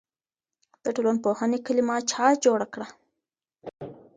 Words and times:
د 0.83 0.85
ټولنپوهنې 0.95 1.59
کلمه 1.65 1.95
چا 2.11 2.25
جوړه 2.43 2.67
کړه؟ 2.73 2.87